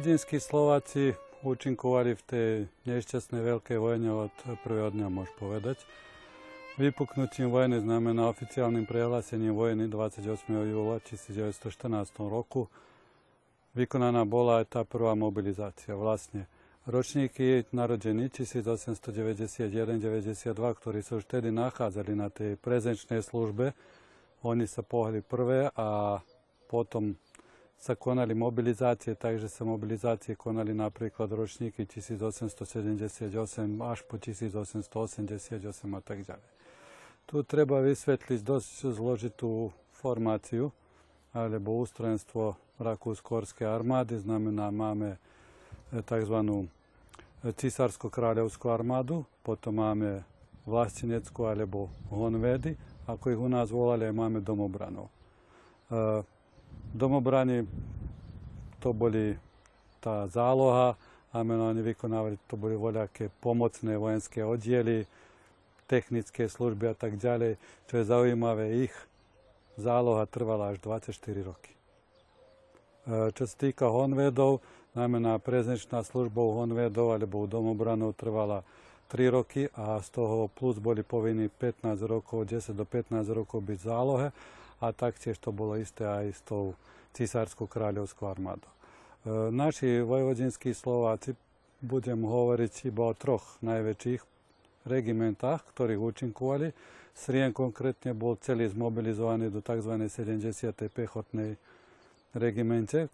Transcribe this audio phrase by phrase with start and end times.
[0.00, 1.12] Vojvodinskí Slováci
[1.44, 2.50] účinkovali v tej
[2.88, 4.32] nešťastnej veľkej vojne od
[4.64, 5.76] prvého dňa, môžem povedať.
[6.80, 10.24] Vypuknutím vojny znamená oficiálnym prehlásením vojny 28.
[10.56, 12.72] júla 1914 roku
[13.76, 15.92] vykonaná bola aj tá prvá mobilizácia.
[15.92, 16.48] Vlastne
[16.88, 20.00] ročníky narodení 1891-92,
[20.80, 23.76] ktorí sa už vtedy nachádzali na tej prezenčnej službe,
[24.48, 26.16] oni sa pohli prvé a
[26.72, 27.20] potom
[27.80, 33.32] sa konali mobilizácie, takže sa mobilizácie konali napríklad ročníky 1878
[33.80, 35.64] až po 1888
[35.96, 36.50] a tak ďalej.
[37.24, 40.68] Tu treba vysvetliť dosť zložitú formáciu
[41.32, 45.16] alebo ústrojenstvo Rakúsko-Horskej armády, znamená máme
[45.88, 46.36] e, tzv.
[47.44, 50.20] cisársko-kráľovskú armádu, potom máme
[50.68, 52.76] vlasteneckú alebo honvedy,
[53.08, 55.08] ako ich u nás volali, máme domobranov.
[56.90, 57.66] Domobrani
[58.80, 59.38] to boli
[60.00, 60.96] tá záloha,
[61.30, 65.06] a oni vykonávali, to boli voľaké pomocné vojenské oddiely,
[65.86, 67.54] technické služby a tak ďalej.
[67.86, 68.94] Čo je zaujímavé, ich
[69.78, 71.14] záloha trvala až 24
[71.46, 71.70] roky.
[71.70, 74.58] E, čo sa týka honvedov,
[74.98, 78.66] znamená prezenčná služba u honvedov alebo u domobranov trvala
[79.14, 83.78] 3 roky a z toho plus boli povinní 15 rokov, 10 do 15 rokov byť
[83.86, 84.34] zálohe
[84.80, 86.74] a taktiež to bolo isté aj s tou
[87.12, 88.68] cisárskou kráľovskou armádou.
[88.68, 88.76] E,
[89.52, 91.36] naši vojvodinskí Slováci,
[91.80, 94.20] budem hovoriť iba o troch najväčších
[94.84, 96.68] regimentách, ktorých účinkovali.
[97.16, 99.96] Srien konkrétne bol celý zmobilizovaný do tzv.
[100.08, 100.72] 70.
[100.92, 101.56] pechotnej
[102.32, 103.08] regimente,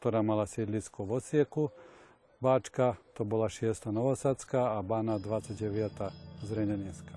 [0.00, 1.64] ktorá mala sídlisko v Osieku.
[2.40, 3.92] Báčka to bola 6.
[3.92, 5.62] Novosadská a Bana 29.
[6.42, 7.16] Zreneninská.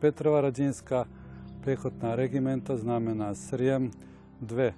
[0.00, 1.08] Petrova Radinská
[1.66, 3.90] pehotna regimenta znamena Srijem
[4.40, 4.72] dve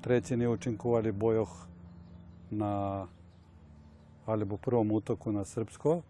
[0.00, 1.66] tretjine učinkovali bojoh
[2.50, 3.06] na
[4.26, 6.02] alibo prvom utoku na Srpsko.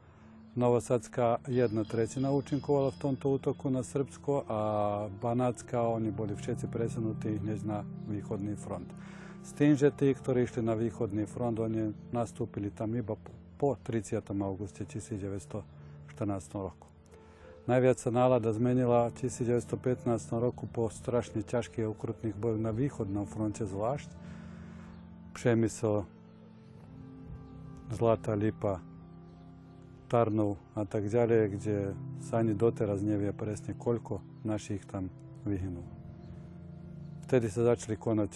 [0.55, 7.41] Novosadska jedna trećina učinkovala v tomto utoku na Srpsko, a Banatska oni boli všetci presunuti
[7.43, 8.87] než na vihodni front.
[9.43, 13.17] S tim, že ti, ktorí išli na vihodni front, oni nastupili tam iba
[13.59, 14.43] po 30.
[14.43, 16.96] augusti 1914 roku.
[17.67, 20.07] Najviac sa nálada zmenila v 1915
[20.39, 24.07] roku po strašne ťažkých a ukrutných bojoch na východnom fronte zvlášť.
[25.35, 26.07] Přemysel,
[27.91, 28.79] Zlatá Lipa,
[30.07, 31.77] Tarnov a tak ďalej, kde
[32.23, 35.11] sa ani doteraz nevie presne, koľko našich tam
[35.43, 35.91] vyhynulo.
[37.27, 38.31] Vtedy sa začali konať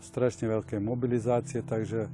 [0.00, 2.08] strašne veľké mobilizácie, takže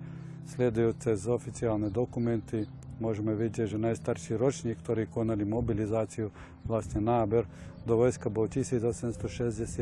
[0.50, 2.66] sledujúce z oficiálne dokumenty
[3.00, 6.30] môžeme vidieť, že najstarší ročník, ktorý konali mobilizáciu,
[6.68, 7.48] vlastne náber
[7.88, 9.16] do vojska bol 1860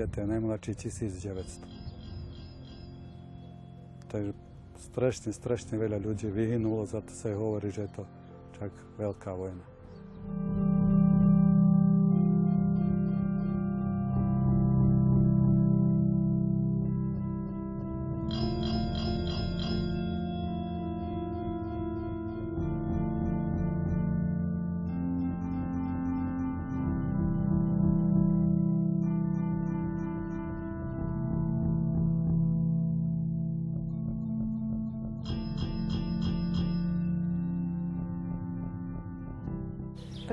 [0.06, 1.67] a najmladší 1900.
[4.09, 4.33] Takže
[4.79, 8.03] strašne, strašne veľa ľudí vyhynulo, za to sa hovorí, že je to
[8.56, 10.68] čak veľká vojna.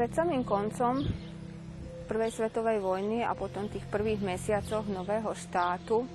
[0.06, 1.02] Pred samým koncom
[2.06, 6.06] Prvej svetovej vojny a potom tých prvých mesiacoch nového štátu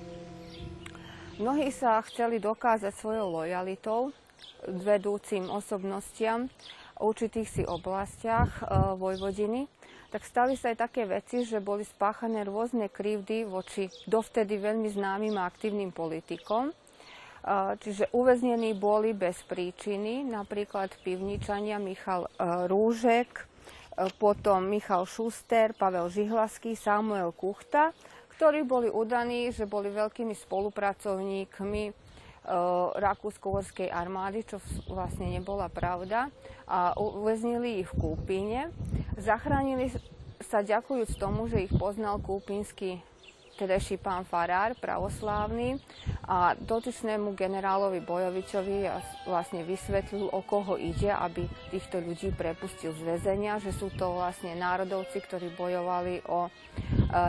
[1.35, 4.15] mnohí sa chceli dokázať svojou lojalitou
[4.63, 9.67] vedúcim osobnostiam v určitých si oblastiach e, Vojvodiny,
[10.07, 15.35] tak stali sa aj také veci, že boli spáchané rôzne krivdy voči dovtedy veľmi známym
[15.35, 16.71] a aktívnym politikom.
[16.71, 16.73] E,
[17.83, 23.50] čiže uväznení boli bez príčiny, napríklad pivničania Michal e, Rúžek,
[24.17, 27.93] potom Michal Šuster, Pavel Žihlavský, Samuel Kuchta,
[28.37, 31.93] ktorí boli udaní, že boli veľkými spolupracovníkmi e,
[32.97, 34.57] Rakúsko-Horskej armády, čo
[34.89, 36.33] vlastne nebola pravda.
[36.65, 38.73] A uväznili ich v Kúpine.
[39.21, 39.93] Zachránili
[40.41, 43.05] sa ďakujúc tomu, že ich poznal kúpinský
[43.61, 45.77] tedajší pán Farár, pravoslávny,
[46.25, 48.89] a dotyčnému generálovi Bojovičovi
[49.29, 54.57] vlastne vysvetlil, o koho ide, aby týchto ľudí prepustil z väzenia, že sú to vlastne
[54.57, 56.49] národovci, ktorí bojovali o e,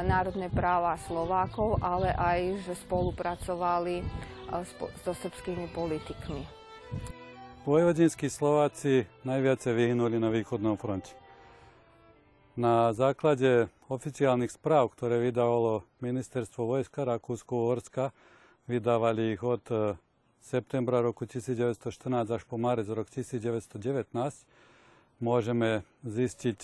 [0.09, 4.05] národné práva Slovákov, ale aj, že spolupracovali e,
[5.05, 6.43] so srbskými politikmi.
[7.63, 11.22] Vojvodinskí Slováci najviac vyhnuli na východnom fronte.
[12.53, 18.13] Na základe oficiálnych správ, ktoré vydávalo ministerstvo vojska Rakúsko-Uhorska,
[18.69, 19.97] vydávali ich od e,
[20.45, 23.73] septembra roku 1914 až po marec rok 1919
[25.25, 26.61] môžeme zistiť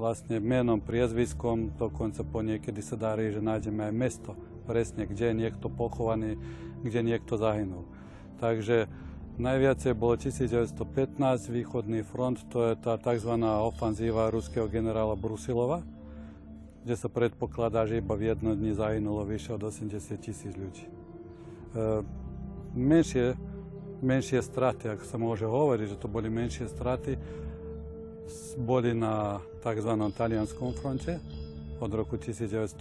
[0.00, 4.32] vlastne menom, priezviskom, dokonca po niekedy sa darí, že nájdeme aj mesto,
[4.64, 6.40] presne, kde je niekto pochovaný,
[6.80, 7.84] kde niekto zahynul.
[8.40, 8.88] Takže
[9.40, 10.76] najviacej bolo 1915,
[11.48, 13.32] východný front, to je tá tzv.
[13.40, 15.80] ofanzíva ruského generála Brusilova,
[16.84, 20.84] kde sa predpokladá, že iba v jednom dni zahynulo vyše od 80 tisíc ľudí.
[20.84, 20.92] E,
[22.76, 23.32] menšie,
[24.04, 27.16] menšie straty, ak sa môže hovoriť, že to boli menšie straty,
[28.60, 29.92] boli na tzv.
[30.12, 31.16] talianskom fronte
[31.80, 32.76] od roku 1915.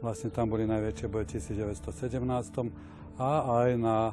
[0.00, 2.72] Vlastne tam boli najväčšie boje v 1917.
[3.16, 3.30] A
[3.64, 4.12] aj na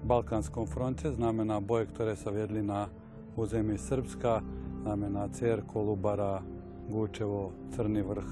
[0.00, 2.88] Balkánskom fronte, znamená boje, ktoré sa viedli na
[3.36, 4.40] území Srbska,
[4.82, 6.40] znamená Cier, Kolubara,
[6.88, 8.30] Gúčevo, Crný vrch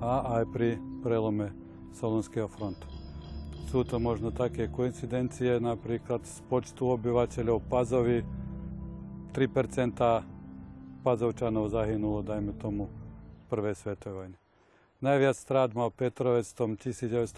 [0.00, 1.52] a aj pri prelome
[1.96, 2.88] Solunského frontu.
[3.68, 8.24] Sú to možno také koincidencie, napríklad z počtu obyvateľov Pazovy
[9.36, 10.00] 3%
[11.04, 14.38] Pazovčanov zahynulo, dajme tomu, v prvej svetovej vojne.
[15.04, 17.36] Najviac strát mal Petrovec v tom 1915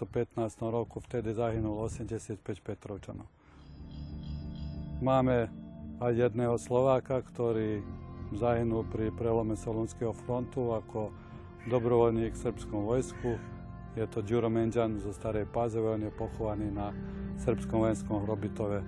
[0.63, 3.38] roku, vtedy zahynulo 85 Petrovčanov.
[4.99, 5.47] Máme
[6.03, 7.79] aj jedného Slováka, ktorý
[8.35, 11.15] zahynul pri prelome Solunského frontu ako
[11.71, 13.39] dobrovoľník v srbskom vojsku.
[13.95, 16.91] Je to Ďuro Menďan zo Starej Pazove, on je pochovaný na
[17.39, 18.83] srbskom vojenskom hrobitove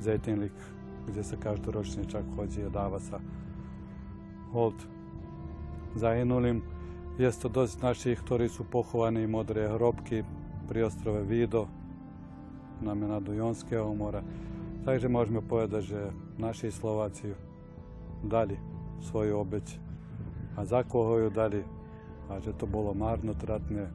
[0.00, 0.56] Zejtinlik,
[1.04, 3.20] kde sa každoročne čak chodí a dáva sa
[4.56, 4.80] hold
[5.92, 6.64] zahynulým.
[7.20, 10.24] Je to dosť našich, ktorí sú pochovaní modré hrobky
[10.72, 11.68] pri ostrove Vído,
[12.80, 14.24] znamená do Jonského mora.
[14.80, 16.00] Takže môžeme povedať, že
[16.40, 17.36] naši Slováci
[18.24, 18.56] dali
[19.04, 19.76] svoju obeď
[20.56, 21.60] a za koho ju dali?
[22.30, 23.90] A že to bolo marnotratné,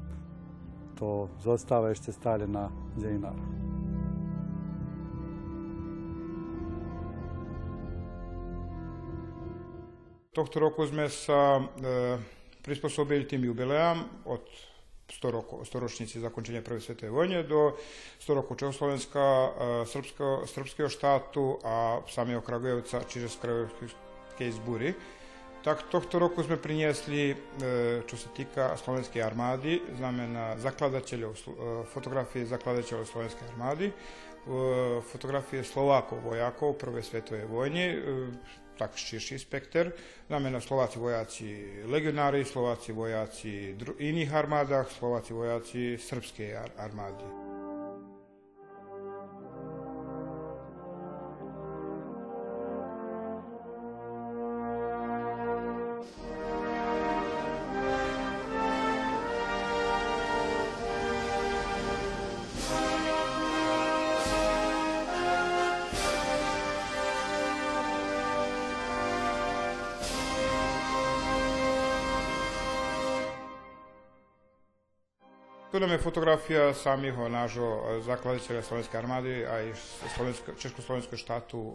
[0.99, 2.67] to zostáva ešte stále na
[2.99, 3.39] dejinách.
[10.35, 12.19] Tohto roku sme sa e,
[12.59, 13.47] prispôsobili tým
[14.27, 14.43] od
[15.05, 17.77] 100 rokov, 100 ročnici zakončenia Prvej svetovej vojne do
[18.25, 19.49] 100 rokov Čehoslovenska, e,
[19.85, 24.89] srbského, srbského štátu a samého Kragujevca, čiže z Kragujevskej zbúry.
[25.61, 27.35] Tak tohto roku sme priniesli, e,
[28.09, 31.41] čo sa týka slovenskej armády, znamená zakladateľov, e,
[31.85, 33.89] fotografie zakladateľov slovenskej armády,
[35.09, 37.97] fotografie Slovákov, vojakov Prvej svetovej vojny,
[38.77, 39.93] tak širší spekter.
[40.27, 47.44] Znamená Slováci vojaci legionári, Slováci vojaci iných armádach, Slováci vojaci srbskej armády.
[75.91, 79.63] Je fotografia samého nášho e, zakladateľa Slovenskej armády aj
[80.57, 81.73] Československého štátu e,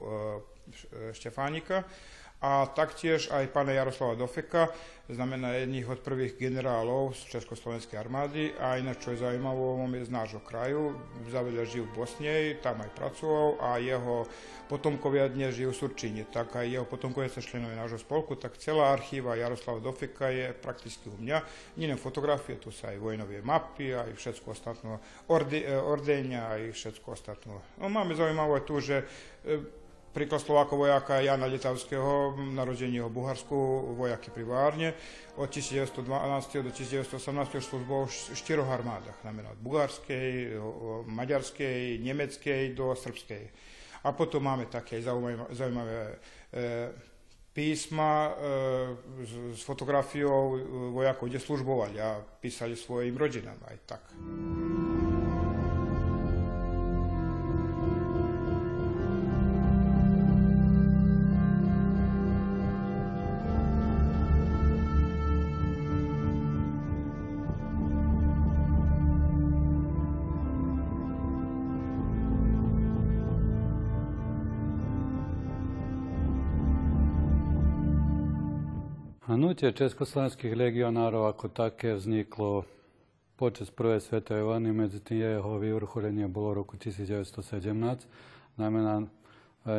[1.14, 1.86] Štefánika
[2.40, 4.73] a taktiež aj pána Jaroslava Dofeka,
[5.11, 10.06] znamená jedných od prvých generálov z Československej armády a ináč, čo je zaujímavé, on je
[10.06, 10.94] z nášho kraju,
[11.28, 14.25] zavedel žijú v Bosne, tam aj pracoval a jeho
[14.70, 18.94] potomkovia dnes žijú v Surčine, tak aj jeho potomkovia sa členovia nášho spolku, tak celá
[18.94, 21.42] archíva Jaroslava Dofeka je prakticky u mňa.
[21.75, 24.94] Nielen fotografie, tu sa aj vojnové mapy, aj všetko ostatné,
[25.26, 27.50] orde, ordenia, aj všetko ostatné.
[27.82, 29.02] No, máme zaujímavé tu, že
[29.42, 29.79] e,
[30.10, 33.54] Príklad Slovákov vojaka Jana Letavského, narodenie v Bulharsku,
[33.94, 34.88] vojaky pri Várne.
[35.38, 37.14] Od 1912 do 1918
[37.62, 40.58] službou v štyroch armádach, znamená od bulharskej,
[41.06, 43.44] maďarskej, nemeckej do srbskej.
[44.02, 46.16] A potom máme také zaujímavé, zaujímavé e,
[47.54, 48.30] písma e,
[49.22, 50.58] s, s fotografiou
[50.90, 54.02] vojakov, kde službovali a písali svojim rodinám aj tak.
[79.30, 82.66] Hnutie československých legionárov ako také vzniklo
[83.38, 88.10] počas prvej svetovej vojny, medzi tým jeho vyvrcholenie bolo roku 1917,
[88.58, 89.06] znamená e,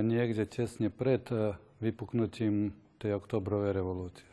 [0.07, 4.31] niekde tesne pred e, vypuknutím tej oktobrovej revolúcie.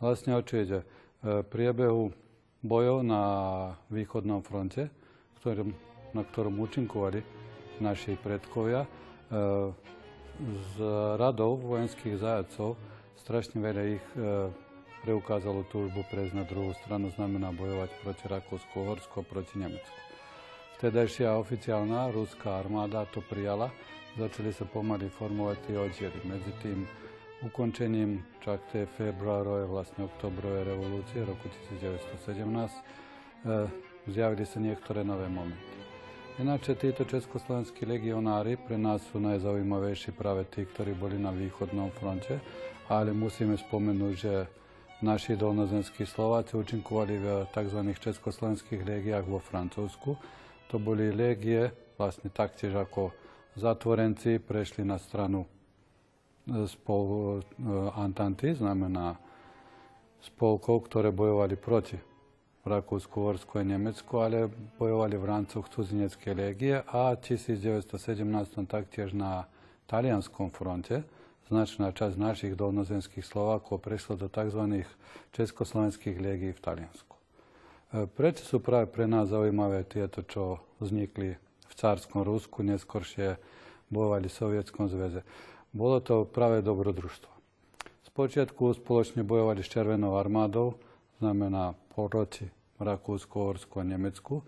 [0.00, 0.80] Vlastne o čo ide?
[0.80, 2.16] E, priebehu
[2.64, 3.24] bojov na
[3.92, 5.68] východnom fronte, v ktorom
[6.16, 7.20] na ktorom účinkovali
[7.84, 8.88] naši predkovia,
[10.40, 10.74] z
[11.20, 12.80] radov vojenských zajacov
[13.22, 14.06] strašne veľa ich
[15.02, 19.98] preukázalo túžbu prejsť na druhú stranu, znamená bojovať proti Rakúsku, Horsku a proti Nemecku.
[20.78, 23.70] Vtedajšia oficiálna ruská armáda to prijala,
[24.14, 26.18] začali sa pomaly formovať tie oddiely.
[26.22, 26.86] Medzi tým
[27.42, 32.82] ukončením čak tej februárove, vlastne oktobrovej revolúcie roku 1917 e,
[34.10, 35.78] zjavili sa niektoré nové momenty.
[36.38, 42.38] Ináče títo československí legionári pre nás sú najzaujímavejší práve tí, ktorí boli na východnom fronte,
[42.88, 44.34] ale musíme spomenúť, že
[45.04, 47.80] naši dolnozenskí Slováci účinkovali v tzv.
[47.94, 50.16] československých légiách vo Francúzsku.
[50.72, 53.12] To boli légie, vlastne taktiež ako
[53.54, 55.44] zatvorenci, prešli na stranu
[56.64, 57.40] spol
[57.92, 59.20] Antanty, znamená
[60.24, 62.00] spolkov, ktoré bojovali proti
[62.68, 67.88] Rakúsku, Horsku a Nemecku, ale bojovali v ráncoch cudzinecké légie a v 1917
[68.68, 69.48] taktiež na
[69.88, 71.04] talianskom fronte
[71.48, 74.84] značná časť našich dolnozemských Slovákov prešla do tzv.
[75.32, 77.16] československých légií v Taliansku.
[77.16, 83.40] E, prečo sú práve pre nás zaujímavé tieto, čo vznikli v cárskom Rusku, neskôršie
[83.88, 85.24] bojovali v Sovietskom zväze?
[85.72, 87.32] Bolo to práve dobrodružstvo.
[88.12, 90.76] Spočiatku spoločne bojovali s Červenou armádou,
[91.16, 92.44] znamená proti
[92.76, 94.44] Rakúsku, Horsku a Nemecku.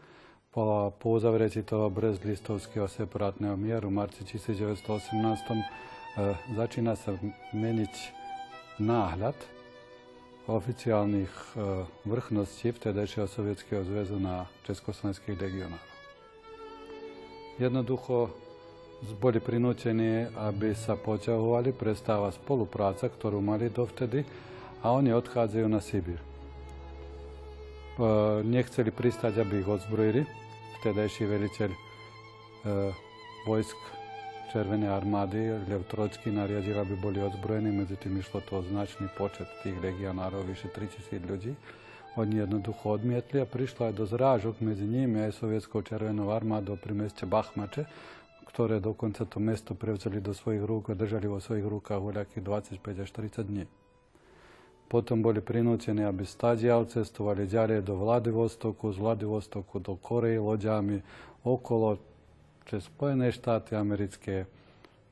[0.51, 5.55] Po, po uzavretí toho brezlistovského separátneho mieru v marci 1918 e,
[6.55, 7.15] začína sa
[7.55, 7.95] meniť
[8.81, 9.37] náhľad
[10.51, 11.47] oficiálnych e,
[12.09, 15.91] vrchností vtedajšieho Sovietskeho zväzu na československých legionárov.
[17.61, 18.35] Jednoducho
[19.21, 24.27] boli prinútení, aby sa poťahovali, prestáva spolupráca, ktorú mali dovtedy
[24.83, 26.31] a oni odchádzajú na Sibír
[28.45, 30.25] nechceli pristať, aby ich odzbrojili.
[30.81, 31.71] Vtedajší veliteľ
[33.45, 33.77] vojsk
[34.51, 37.71] Červenej armády, Lev Trocký, nariadil, aby boli odzbrojení.
[37.71, 41.55] Medzi tým išlo to značný počet tých legionárov, vyše 3000 ľudí.
[42.19, 46.99] Oni jednoducho odmietli a prišlo aj do zrážok medzi nimi aj sovietskou červenou armádou pri
[46.99, 47.87] meste Bachmače,
[48.51, 53.07] ktoré dokonca to mesto prevzali do svojich rúk a držali vo svojich rukách voľakých 25
[53.07, 53.09] až
[53.47, 53.65] 40 dní.
[54.91, 60.99] Potom boli prinútení, aby stadiaľ cestovali ďalej do Vladivostoku, z Vladivostoku do Koreji loďami,
[61.47, 62.10] okolo
[62.71, 64.47] cez Spojené štáty americké,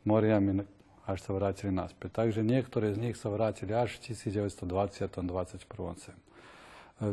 [0.07, 0.63] moriami,
[1.11, 2.23] až sa vrátili naspäť.
[2.23, 5.27] Takže niektoré z nich sa vrátili až v 1920.
[5.27, 5.67] 21.
[5.99, 6.19] sem.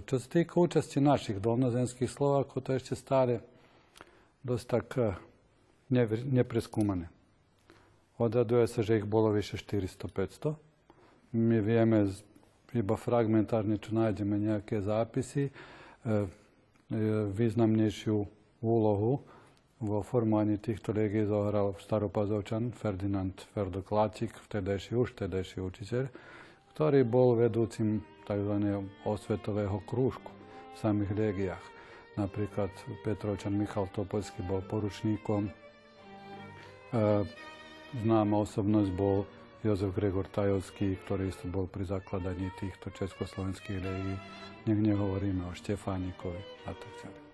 [0.05, 3.41] Čo sa týka účasti našich dolnozemských Slovákov, to je ešte stále
[4.45, 5.17] dosť tak eh,
[6.29, 7.09] nepreskúmané.
[8.21, 10.55] Odhaduje sa, že ich bolo vyše 400-500.
[11.35, 12.21] My vieme z
[12.75, 15.51] iba fragmentárne, čo nájdeme nejaké zápisy, e,
[17.31, 18.17] významnejšiu
[18.59, 19.23] úlohu
[19.83, 26.05] vo formovaní týchto legií zohral staropazovčan Ferdinand Ferdo Kláčik, vtedajší už vtedajší učiteľ,
[26.71, 28.55] ktorý bol vedúcim tzv.
[29.03, 30.31] osvetového krúžku
[30.73, 31.65] v samých legiách.
[32.15, 32.71] Napríklad
[33.03, 35.51] Petrovčan Michal Topolský bol poručníkom.
[35.51, 35.51] E,
[37.99, 39.27] známa osobnosť bol
[39.59, 44.15] Jozef Gregor Tajovský, ktorý bol pri zakladaní týchto československých lejí.
[44.71, 47.24] Nech nehovoríme o Štefánikovi a tak ďalej.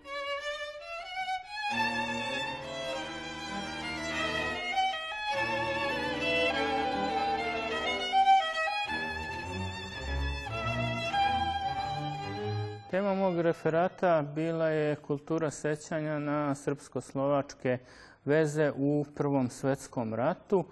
[13.52, 17.78] Referata bila je kultura sećanja na srpsko-slovačke
[18.26, 20.66] veze u Prvom svetskom ratu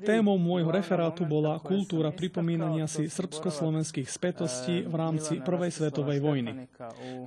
[0.00, 6.64] Témou môjho referátu bola kultúra pripomínania si srbsko-slovenských spätostí v rámci Prvej svetovej vojny.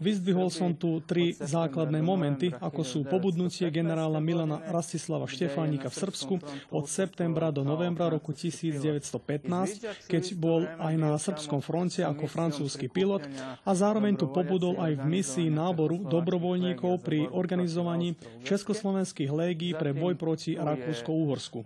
[0.02, 6.34] Vyzdvihol som tu tri základné momenty, ako sú pobudnutie generála Milana Rastislava Štefánika v Srbsku
[6.74, 13.30] od septembra do novembra roku 1915, keď bol aj na srbskom fronte ako francúzsky pilot
[13.62, 20.18] a zároveň tu pobudol aj v misii náboru dobrovoľníkov pri organizovaní československých légií pre boj
[20.18, 21.62] proti Rakúsko-Uhorsku.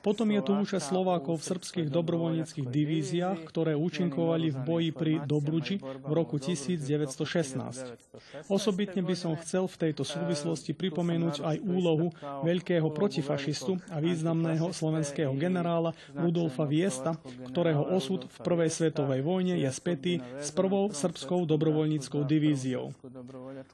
[0.00, 5.78] Potom je tu účasť Slovákov v srbských dobrovoľníckých divíziách, ktoré účinkovali v boji pri Dobruči
[5.80, 8.48] v roku 1916.
[8.48, 12.12] Osobitne by som chcel v tejto súvislosti pripomenúť aj úlohu
[12.42, 17.16] veľkého protifašistu a významného slovenského generála Rudolfa Viesta,
[17.52, 22.92] ktorého osud v Prvej svetovej vojne je spätý s prvou srbskou dobrovoľníckou divíziou.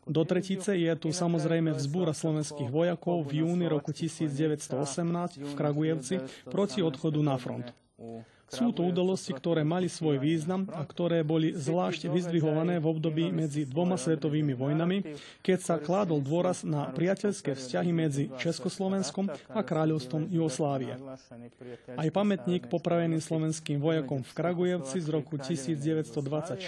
[0.06, 6.80] Do tretice je tu samozrejme vzbúra slovenských vojakov v júni roku 1918 v Kragujevci proti
[6.82, 7.70] odchodu na front.
[8.52, 13.64] Sú to udalosti, ktoré mali svoj význam a ktoré boli zvlášť vyzdvihované v období medzi
[13.64, 21.00] dvoma svetovými vojnami, keď sa kládol dôraz na priateľské vzťahy medzi Československom a kráľovstvom Jugoslávie.
[21.96, 26.60] Aj pamätník popraveným slovenským vojakom v Kragujevci z roku 1924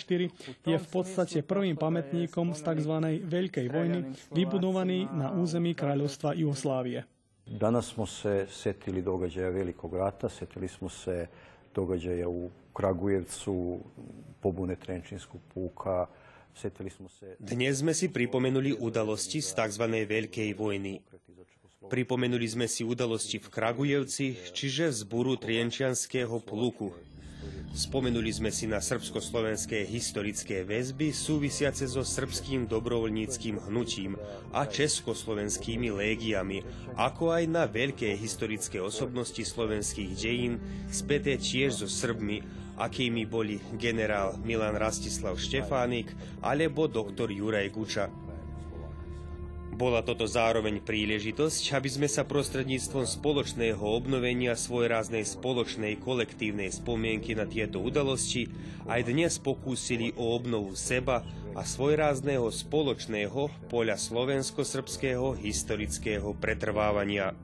[0.64, 2.94] je v podstate prvým pamätníkom z tzv.
[3.28, 7.04] Veľkej vojny, vybudovaný na území kráľovstva Jugoslávie.
[7.46, 11.26] Danas smo se setili događaja Velikog rata, setili smo se
[11.74, 13.78] događaja u Kragujevcu,
[14.40, 16.06] pobune Trenčinskog puka,
[16.54, 17.36] setili smo se...
[17.38, 19.82] Dnes sme si pripomenuli udalosti z tzv.
[19.82, 21.00] Veľkej vojny.
[21.90, 26.96] Pripomenuli sme si udalosti v Kragujevci, čiže zburu Trienčianského pluku,
[27.74, 34.14] Spomenuli sme si na srbsko-slovenské historické väzby súvisiace so srbským dobrovoľníckým hnutím
[34.54, 36.62] a československými légiami,
[36.94, 42.46] ako aj na veľké historické osobnosti slovenských dejín, späté tiež so Srbmi,
[42.78, 46.14] akými boli generál Milan Rastislav Štefánik
[46.46, 48.06] alebo doktor Juraj Guča.
[49.74, 57.42] Bola toto zároveň príležitosť, aby sme sa prostredníctvom spoločného obnovenia svojráznej spoločnej kolektívnej spomienky na
[57.42, 58.46] tieto udalosti
[58.86, 61.26] aj dnes pokúsili o obnovu seba
[61.58, 67.34] a svojrázného spoločného poľa slovensko-srbského historického pretrvávania.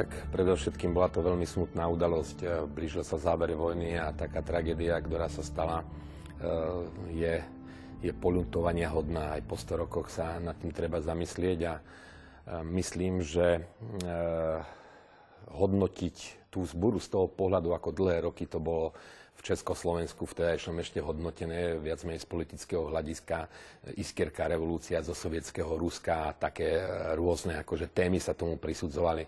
[0.00, 2.64] Tak predovšetkým bola to veľmi smutná udalosť.
[2.72, 6.80] Blížil sa záver vojny a taká tragédia, ktorá sa stala, eh,
[7.12, 7.34] je,
[8.00, 9.36] je poľutovania hodná.
[9.36, 11.74] Aj po 100 rokoch sa nad tým treba zamyslieť a
[12.64, 13.62] myslím, že
[15.50, 18.96] hodnotiť tú zburu z toho pohľadu, ako dlhé roky to bolo
[19.40, 23.48] v Československu vtedajšom ešte hodnotené viac menej z politického hľadiska
[23.96, 26.84] iskierka revolúcia zo sovietského Ruska a také
[27.16, 29.24] rôzne akože témy sa tomu prisudzovali.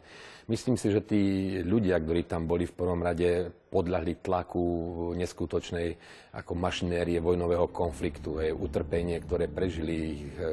[0.53, 1.23] Myslím si, že tí
[1.65, 4.65] ľudia, ktorí tam boli v prvom rade, podľahli tlaku
[5.17, 5.97] neskutočnej
[6.37, 8.37] ako mašinérie vojnového konfliktu.
[8.45, 10.53] Hej, utrpenie, ktoré prežili, ich e,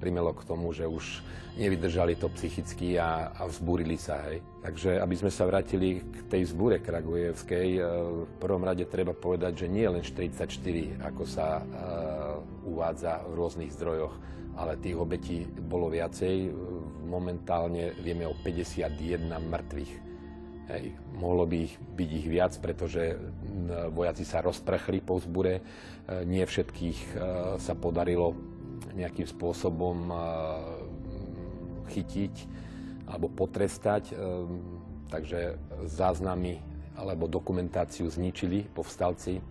[0.00, 1.20] primelo k tomu, že už
[1.60, 4.24] nevydržali to psychicky a, a vzbúrili sa.
[4.32, 4.40] Hej.
[4.64, 7.80] Takže aby sme sa vrátili k tej zbúre Kragujevskej, e,
[8.24, 13.72] v prvom rade treba povedať, že nie len 44, ako sa uh, uvádza v rôznych
[13.76, 14.14] zdrojoch,
[14.56, 16.48] ale tých obetí bolo viacej.
[17.04, 20.03] Momentálne vieme o 51 mŕtvych.
[20.64, 20.96] Hej.
[21.12, 23.20] Mohlo by ich byť ich viac, pretože
[23.92, 25.60] vojaci sa rozprchli po zbure.
[25.60, 25.62] E,
[26.24, 27.16] nie všetkých e,
[27.60, 28.32] sa podarilo
[28.96, 30.16] nejakým spôsobom e,
[31.92, 32.34] chytiť
[33.04, 34.16] alebo potrestať.
[35.12, 36.56] Takže záznamy
[36.96, 39.44] alebo dokumentáciu zničili povstalci.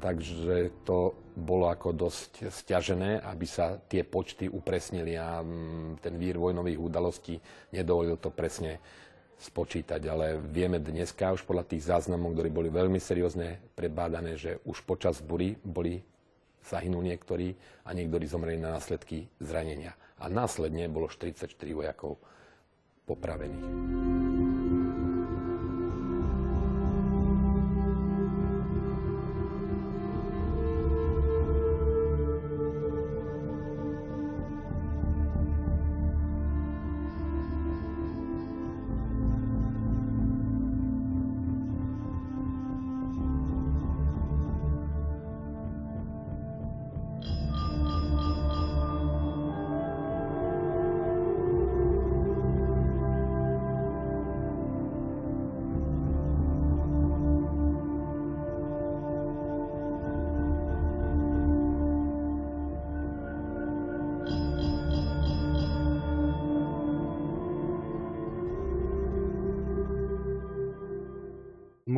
[0.00, 6.40] Takže to bolo ako dosť stiažené, aby sa tie počty upresnili a mm, ten vír
[6.40, 7.36] vojnových udalostí
[7.72, 8.80] nedovolil to presne
[9.40, 14.84] spočítať, ale vieme dneska už podľa tých záznamov, ktorí boli veľmi seriózne prebádané, že už
[14.84, 16.04] počas bury boli
[16.60, 17.48] zahynuli niektorí
[17.88, 19.96] a niektorí zomreli na následky zranenia.
[20.20, 22.20] A následne bolo 44 vojakov
[23.08, 24.59] popravených.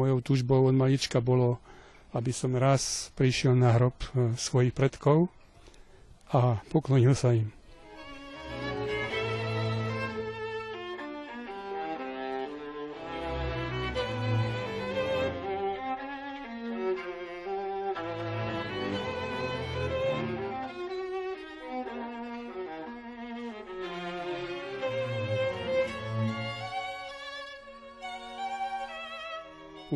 [0.03, 1.63] Mojou túžbou od malička bolo,
[2.11, 5.31] aby som raz prišiel na hrob e, svojich predkov
[6.35, 7.55] a poklonil sa im.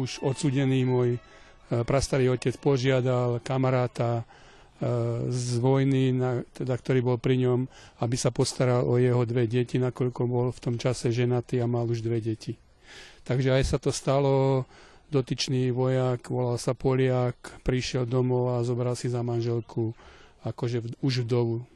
[0.06, 1.20] Už odsudený môj e,
[1.82, 4.24] prastarý otec požiadal kamaráta e,
[5.26, 6.14] z vojny,
[6.54, 7.66] teda, ktorý bol pri ňom,
[8.06, 11.84] aby sa postaral o jeho dve deti, nakoľko bol v tom čase ženatý a mal
[11.90, 12.54] už dve deti.
[13.26, 14.62] Takže aj sa to stalo
[15.10, 19.94] dotyčný vojak, volal sa Poliak, prišiel domov a zobral si za manželku
[20.46, 21.66] akože už vdovu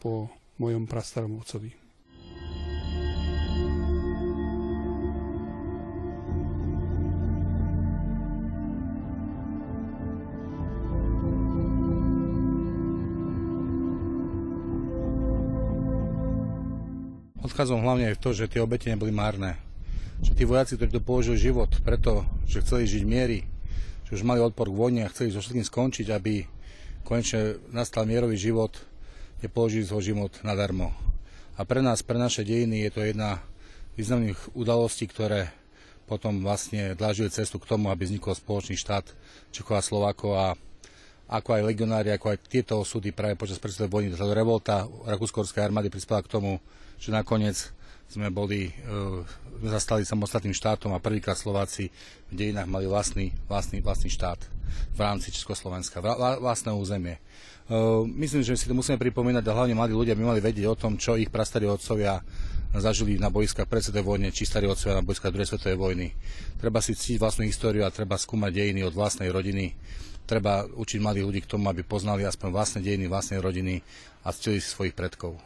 [0.00, 1.85] po mojom prastarom otcovi.
[17.56, 19.56] Odkazom hlavne je to, že tie obete neboli márne.
[20.20, 23.48] Že tí vojaci, ktorí to položili život preto, že chceli žiť miery,
[24.04, 26.44] že už mali odpor k vojne a chceli so všetkým skončiť, aby
[27.00, 28.76] konečne nastal mierový život,
[29.40, 30.92] nepoložili svoj život nadarmo.
[31.56, 33.40] A pre nás, pre naše dejiny je to jedna
[33.96, 35.48] významných udalostí, ktoré
[36.04, 39.16] potom vlastne dlážili cestu k tomu, aby vznikol spoločný štát
[39.48, 40.60] Čechov a Slovákov a
[41.26, 44.14] ako aj legionári, ako aj tieto osudy práve počas predstavy vojny.
[44.14, 46.62] Táto revolta rakúsko armády prispela k tomu,
[47.02, 47.74] že nakoniec
[48.06, 48.72] sme boli, e,
[49.66, 51.90] zastali samostatným štátom a prvýkrát Slováci
[52.30, 54.38] v dejinách mali vlastný, vlastný, vlastný štát
[54.94, 55.98] v rámci Československa,
[56.38, 57.18] vlastné územie.
[57.18, 57.20] E,
[58.06, 60.94] myslím, že si to musíme pripomínať a hlavne mladí ľudia by mali vedieť o tom,
[60.94, 62.22] čo ich prastarí otcovia
[62.76, 66.06] zažili na boiskách pred svetovej vojne, či starí otcovia na boiskách druhej svetovej vojny.
[66.60, 69.74] Treba si cítiť vlastnú históriu a treba skúmať dejiny od vlastnej rodiny.
[70.26, 73.78] Treba učiť mladých ľudí k tomu, aby poznali aspoň vlastné dejiny vlastnej rodiny
[74.26, 75.38] a ctili svojich predkov.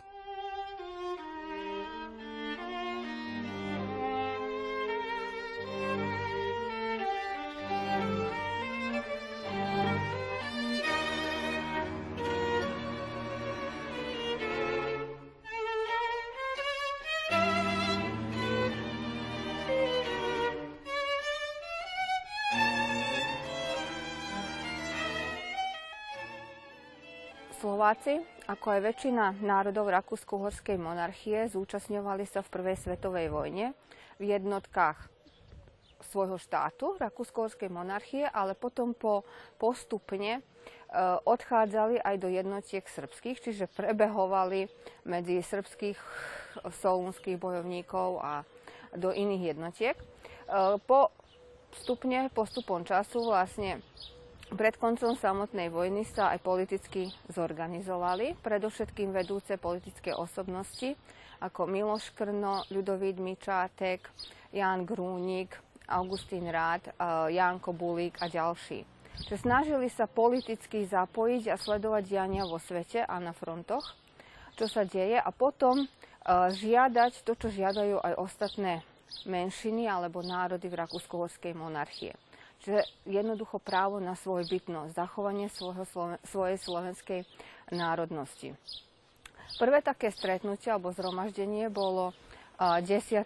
[27.60, 33.76] Slováci, ako aj väčšina národov Rakúsko-Horskej monarchie, zúčastňovali sa v Prvej svetovej vojne
[34.16, 34.96] v jednotkách
[36.08, 39.28] svojho štátu, Rakúsko-Horskej monarchie, ale potom po
[39.60, 40.42] postupne e,
[41.20, 44.72] odchádzali aj do jednotiek srbských, čiže prebehovali
[45.04, 46.00] medzi srbských
[46.64, 48.48] solúnskych bojovníkov a
[48.96, 50.00] do iných jednotiek.
[50.00, 50.04] E,
[50.88, 51.12] po
[51.76, 53.84] stupne, postupom času vlastne
[54.50, 60.98] pred koncom samotnej vojny sa aj politicky zorganizovali, predovšetkým vedúce politické osobnosti
[61.40, 64.04] ako Miloš Krno, Ľudovít Mičátek,
[64.52, 65.56] Ján Grúnik,
[65.88, 66.92] Augustín Rád, eh,
[67.40, 68.84] Jánko Bulík a ďalší.
[69.30, 73.96] Že snažili sa politicky zapojiť a sledovať diania vo svete a na frontoch,
[74.56, 75.88] čo sa deje a potom eh,
[76.52, 78.84] žiadať to, čo žiadajú aj ostatné
[79.24, 82.14] menšiny alebo národy v Rakúsko-Horskej monarchie
[82.60, 85.84] že jednoducho právo na svoj bytnosť, zachovanie svojho,
[86.28, 87.20] svojej slovenskej
[87.72, 88.52] národnosti.
[89.56, 92.12] Prvé také stretnutie alebo zhromaždenie bolo
[92.60, 93.24] 10.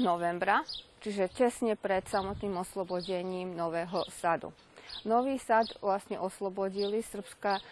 [0.00, 0.64] novembra,
[1.04, 4.56] čiže tesne pred samotným oslobodením Nového sadu.
[5.04, 7.62] Nový sad vlastne oslobodili srbská e,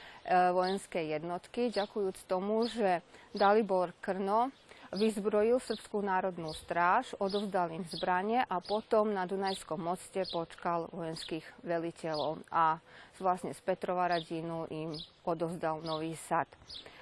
[0.50, 4.50] vojenské jednotky, ďakujúc tomu, že Dalibor Krno
[4.90, 12.42] vyzbrojil Srbskú národnú stráž, odovzdal im zbranie a potom na Dunajskom moste počkal vojenských veliteľov
[12.50, 12.82] a
[13.22, 14.90] vlastne z Petrova radínu im
[15.22, 16.50] odovzdal Nový sad.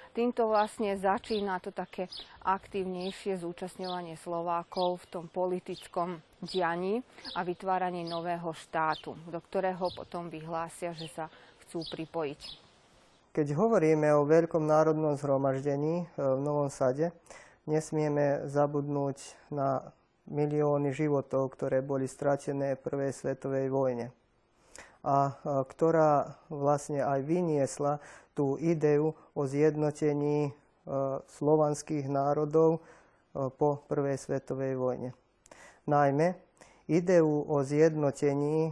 [0.09, 2.09] Týmto vlastne začína to také
[2.41, 7.05] aktívnejšie zúčastňovanie Slovákov v tom politickom dianí
[7.37, 11.29] a vytváraní nového štátu, do ktorého potom vyhlásia, že sa
[11.63, 12.41] chcú pripojiť.
[13.29, 17.13] Keď hovoríme o veľkom národnom zhromaždení v Novom Sade,
[17.69, 19.93] nesmieme zabudnúť na
[20.25, 24.09] milióny životov, ktoré boli stratené v Prvej svetovej vojne
[24.99, 25.31] a
[25.63, 28.03] ktorá vlastne aj vyniesla
[28.35, 30.51] tú ideu o zjednotení e,
[31.39, 35.09] slovanských národov e, po Prvej svetovej vojne.
[35.87, 36.35] Najmä
[36.91, 38.71] ideu o zjednotení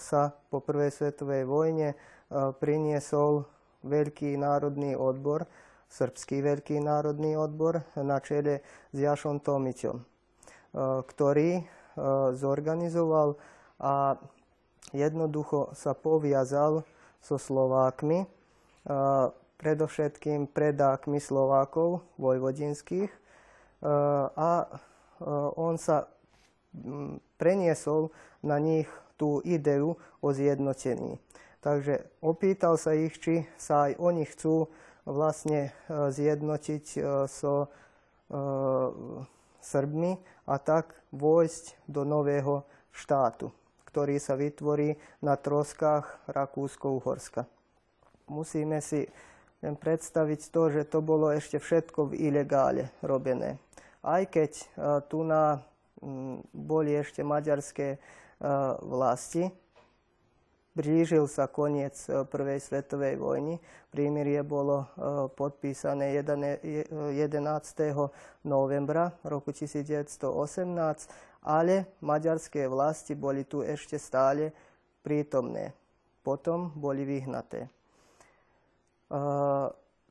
[0.00, 1.88] sa po Prvej svetovej vojne
[2.32, 3.44] priniesol
[3.84, 5.44] Veľký národný odbor,
[5.92, 10.04] Srbský veľký národný odbor na čele s Jašom Tomiťom, e,
[11.04, 11.62] ktorý e,
[12.32, 13.36] zorganizoval
[13.76, 14.16] a
[14.96, 16.88] jednoducho sa poviazal
[17.20, 18.26] so Slovákmi, e,
[19.60, 23.06] predovšetkým predákmi Slovákov vojvodinských
[24.34, 24.66] a
[25.54, 26.10] on sa
[27.38, 28.10] preniesol
[28.42, 31.22] na nich tú ideu o zjednotení.
[31.62, 34.66] Takže opýtal sa ich, či sa aj oni chcú
[35.06, 37.68] vlastne e, zjednotiť e, so e,
[39.62, 40.12] Srbmi
[40.46, 43.54] a tak vojsť do nového štátu,
[43.86, 47.46] ktorý sa vytvorí na troskách Rakúsko-Uhorska.
[48.26, 49.06] Musíme si
[49.62, 53.62] predstaviť to, že to bolo ešte všetko v ilegále robené.
[54.02, 54.66] Aj keď
[55.06, 55.62] tu na
[56.50, 58.02] boli ešte maďarské
[58.82, 59.46] vlasti.
[60.72, 61.92] Blížil sa koniec
[62.32, 63.60] Prvej svetovej vojny.
[63.92, 64.88] Prímirie bolo
[65.36, 67.12] podpísané 11.
[68.48, 70.32] novembra roku 1918,
[71.44, 74.48] ale maďarské vlasti boli tu ešte stále
[75.04, 75.76] prítomné.
[76.24, 77.68] Potom boli vyhnaté.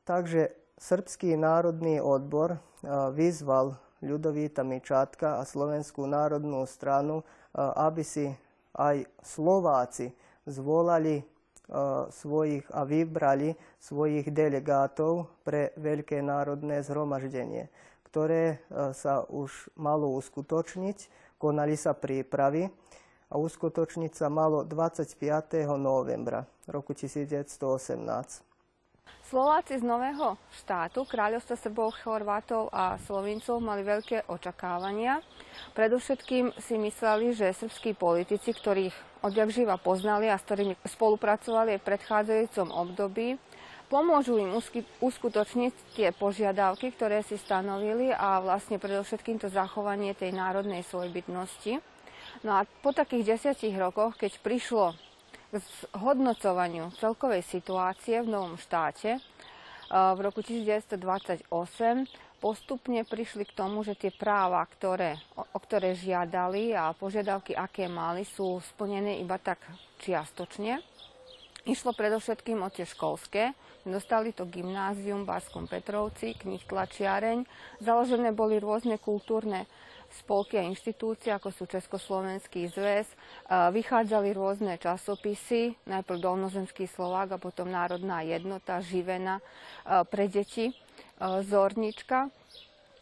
[0.06, 0.42] Takže
[0.78, 2.62] Srbský národný odbor
[3.10, 7.26] vyzval Ľudovíta Mičátka a Slovenskú národnú stranu,
[7.58, 8.30] aby si
[8.78, 10.14] aj Slováci
[10.46, 11.24] zvolali
[12.12, 17.72] svojich a vybrali svojich delegátov pre Veľké národné zhromaždenie,
[18.12, 18.60] ktoré
[18.92, 21.08] sa už malo uskutočniť.
[21.40, 22.68] Konali sa prípravy
[23.32, 25.64] a uskutočniť sa malo 25.
[25.80, 28.51] novembra roku 1918.
[29.32, 35.24] Slováci z nového štátu, kráľovstva Srbov, Chorvátov a Slovincov mali veľké očakávania.
[35.72, 38.92] Predovšetkým si mysleli, že srbskí politici, ktorých
[39.24, 43.40] odjak živa poznali a s ktorými spolupracovali v predchádzajúcom období,
[43.88, 44.52] pomôžu im
[45.00, 51.80] uskutočniť tie požiadavky, ktoré si stanovili a vlastne predovšetkým to zachovanie tej národnej svojbytnosti.
[52.44, 54.92] No a po takých desiatich rokoch, keď prišlo
[55.52, 59.20] zhodnocovaniu celkovej situácie v novom štáte
[59.92, 61.52] v roku 1928
[62.40, 68.24] postupne prišli k tomu, že tie práva, ktoré, o ktoré žiadali a požiadavky, aké mali,
[68.24, 69.60] sú splnené iba tak
[70.00, 70.80] čiastočne.
[71.62, 73.54] Išlo predovšetkým o tie školské.
[73.86, 77.46] Dostali to gymnázium v Barskom Petrovci, knih tlačiareň.
[77.78, 79.70] Založené boli rôzne kultúrne
[80.14, 83.08] spolky a inštitúcie, ako sú Československý zväz,
[83.48, 89.40] vychádzali rôzne časopisy, najprv Dolnozemský Slovák a potom Národná jednota, Živena
[90.12, 90.70] pre deti,
[91.22, 92.28] Zornička.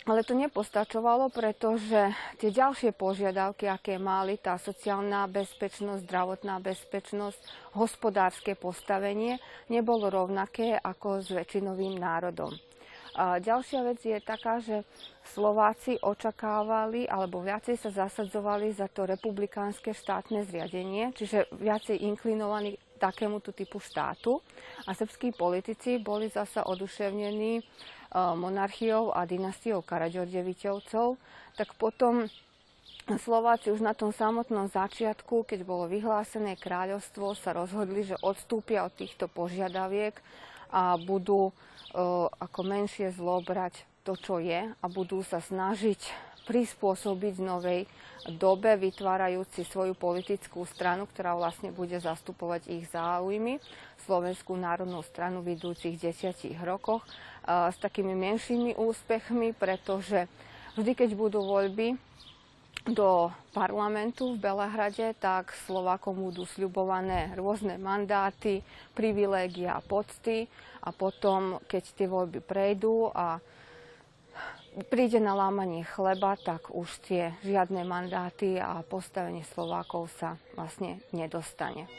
[0.09, 7.37] Ale to nepostačovalo, pretože tie ďalšie požiadavky, aké mali, tá sociálna bezpečnosť, zdravotná bezpečnosť,
[7.77, 9.37] hospodárske postavenie,
[9.69, 12.57] nebolo rovnaké ako s väčšinovým národom.
[13.21, 14.81] A ďalšia vec je taká, že
[15.29, 23.53] Slováci očakávali alebo viacej sa zasadzovali za to republikánske štátne zriadenie, čiže viacej inklinovaní takémuto
[23.53, 24.41] typu štátu.
[24.89, 27.63] A srbskí politici boli zasa oduševnení e,
[28.17, 31.21] monarchiou a dynastiou Karadžordeviťovcov,
[31.61, 32.25] tak potom
[33.05, 38.97] Slováci už na tom samotnom začiatku, keď bolo vyhlásené kráľovstvo, sa rozhodli, že odstúpia od
[38.97, 40.17] týchto požiadaviek
[40.71, 41.51] a budú
[42.39, 45.99] ako menšie zlo brať to, čo je a budú sa snažiť
[46.47, 47.87] prispôsobiť novej
[48.41, 53.63] dobe, vytvárajúci svoju politickú stranu, ktorá vlastne bude zastupovať ich záujmy,
[54.09, 57.05] Slovenskú národnú stranu v idúcich desiatich rokoch
[57.47, 60.27] s takými menšími úspechmi, pretože
[60.75, 61.95] vždy, keď budú voľby,
[62.89, 68.65] do parlamentu v Belehrade, tak Slovákom budú sľubované rôzne mandáty,
[68.97, 70.49] privilégia a pocty
[70.81, 73.37] a potom, keď tie voľby prejdú a
[74.89, 81.91] príde na lámanie chleba, tak už tie žiadne mandáty a postavenie Slovákov sa vlastne nedostane.